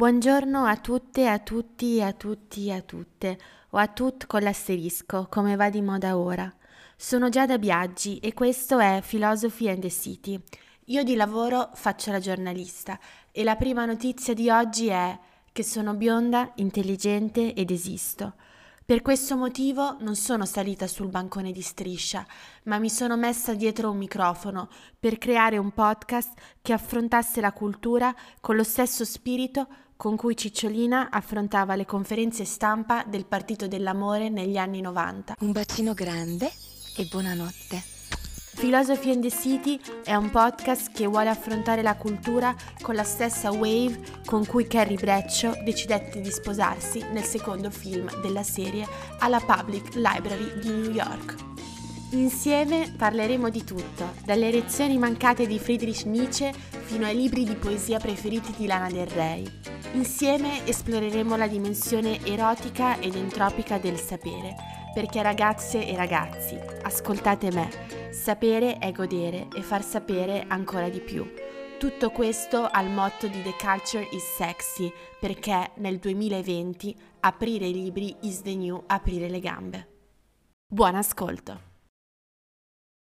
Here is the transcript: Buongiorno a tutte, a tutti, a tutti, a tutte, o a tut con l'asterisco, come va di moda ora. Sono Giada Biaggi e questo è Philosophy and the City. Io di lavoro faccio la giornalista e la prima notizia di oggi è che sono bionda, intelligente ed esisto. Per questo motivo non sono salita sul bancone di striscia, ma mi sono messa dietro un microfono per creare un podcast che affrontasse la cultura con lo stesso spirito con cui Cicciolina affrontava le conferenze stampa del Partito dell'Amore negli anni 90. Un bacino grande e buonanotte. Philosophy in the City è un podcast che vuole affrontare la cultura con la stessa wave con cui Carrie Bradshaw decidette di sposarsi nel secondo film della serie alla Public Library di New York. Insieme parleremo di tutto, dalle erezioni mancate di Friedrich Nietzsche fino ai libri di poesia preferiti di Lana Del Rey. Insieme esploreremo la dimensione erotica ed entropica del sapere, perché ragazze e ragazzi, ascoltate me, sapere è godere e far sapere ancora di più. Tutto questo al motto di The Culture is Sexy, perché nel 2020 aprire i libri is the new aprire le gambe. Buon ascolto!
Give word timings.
Buongiorno 0.00 0.64
a 0.64 0.78
tutte, 0.78 1.28
a 1.28 1.38
tutti, 1.40 2.00
a 2.00 2.14
tutti, 2.14 2.72
a 2.72 2.80
tutte, 2.80 3.38
o 3.68 3.76
a 3.76 3.86
tut 3.86 4.26
con 4.26 4.40
l'asterisco, 4.40 5.26
come 5.28 5.56
va 5.56 5.68
di 5.68 5.82
moda 5.82 6.16
ora. 6.16 6.50
Sono 6.96 7.28
Giada 7.28 7.58
Biaggi 7.58 8.16
e 8.16 8.32
questo 8.32 8.78
è 8.78 9.02
Philosophy 9.06 9.68
and 9.68 9.80
the 9.80 9.90
City. 9.90 10.42
Io 10.86 11.02
di 11.02 11.16
lavoro 11.16 11.68
faccio 11.74 12.12
la 12.12 12.18
giornalista 12.18 12.98
e 13.30 13.44
la 13.44 13.56
prima 13.56 13.84
notizia 13.84 14.32
di 14.32 14.48
oggi 14.48 14.88
è 14.88 15.18
che 15.52 15.62
sono 15.62 15.92
bionda, 15.92 16.50
intelligente 16.54 17.52
ed 17.52 17.70
esisto. 17.70 18.36
Per 18.90 19.02
questo 19.02 19.36
motivo 19.36 19.98
non 20.00 20.16
sono 20.16 20.44
salita 20.44 20.88
sul 20.88 21.10
bancone 21.10 21.52
di 21.52 21.62
striscia, 21.62 22.26
ma 22.64 22.80
mi 22.80 22.90
sono 22.90 23.16
messa 23.16 23.54
dietro 23.54 23.88
un 23.88 23.96
microfono 23.96 24.68
per 24.98 25.16
creare 25.16 25.58
un 25.58 25.70
podcast 25.70 26.32
che 26.60 26.72
affrontasse 26.72 27.40
la 27.40 27.52
cultura 27.52 28.12
con 28.40 28.56
lo 28.56 28.64
stesso 28.64 29.04
spirito 29.04 29.68
con 29.96 30.16
cui 30.16 30.36
Cicciolina 30.36 31.08
affrontava 31.08 31.76
le 31.76 31.86
conferenze 31.86 32.44
stampa 32.44 33.04
del 33.04 33.26
Partito 33.26 33.68
dell'Amore 33.68 34.28
negli 34.28 34.56
anni 34.56 34.80
90. 34.80 35.36
Un 35.38 35.52
bacino 35.52 35.94
grande 35.94 36.50
e 36.96 37.04
buonanotte. 37.08 37.99
Philosophy 38.60 39.10
in 39.10 39.22
the 39.22 39.30
City 39.30 39.80
è 40.04 40.14
un 40.14 40.28
podcast 40.28 40.92
che 40.92 41.06
vuole 41.06 41.30
affrontare 41.30 41.80
la 41.80 41.96
cultura 41.96 42.54
con 42.82 42.94
la 42.94 43.04
stessa 43.04 43.50
wave 43.50 43.98
con 44.26 44.44
cui 44.44 44.66
Carrie 44.66 44.98
Bradshaw 44.98 45.62
decidette 45.64 46.20
di 46.20 46.30
sposarsi 46.30 47.02
nel 47.10 47.24
secondo 47.24 47.70
film 47.70 48.10
della 48.20 48.42
serie 48.42 48.86
alla 49.20 49.40
Public 49.40 49.94
Library 49.94 50.58
di 50.58 50.68
New 50.68 50.90
York. 50.90 51.36
Insieme 52.10 52.92
parleremo 52.94 53.48
di 53.48 53.64
tutto, 53.64 54.12
dalle 54.26 54.48
erezioni 54.48 54.98
mancate 54.98 55.46
di 55.46 55.58
Friedrich 55.58 56.04
Nietzsche 56.04 56.52
fino 56.52 57.06
ai 57.06 57.16
libri 57.16 57.44
di 57.44 57.54
poesia 57.54 57.98
preferiti 57.98 58.52
di 58.58 58.66
Lana 58.66 58.90
Del 58.90 59.06
Rey. 59.06 59.50
Insieme 59.92 60.66
esploreremo 60.66 61.34
la 61.34 61.46
dimensione 61.46 62.22
erotica 62.26 62.98
ed 62.98 63.14
entropica 63.14 63.78
del 63.78 63.98
sapere, 63.98 64.79
perché 64.92 65.22
ragazze 65.22 65.86
e 65.86 65.96
ragazzi, 65.96 66.58
ascoltate 66.82 67.50
me, 67.52 67.68
sapere 68.12 68.78
è 68.78 68.92
godere 68.92 69.48
e 69.54 69.62
far 69.62 69.82
sapere 69.82 70.44
ancora 70.48 70.88
di 70.88 71.00
più. 71.00 71.24
Tutto 71.78 72.10
questo 72.10 72.66
al 72.66 72.90
motto 72.90 73.26
di 73.26 73.42
The 73.42 73.54
Culture 73.58 74.06
is 74.10 74.34
Sexy, 74.36 74.92
perché 75.18 75.70
nel 75.76 75.98
2020 75.98 76.94
aprire 77.20 77.66
i 77.66 77.72
libri 77.72 78.14
is 78.22 78.42
the 78.42 78.54
new 78.54 78.82
aprire 78.86 79.28
le 79.28 79.40
gambe. 79.40 79.88
Buon 80.66 80.94
ascolto! 80.94 81.69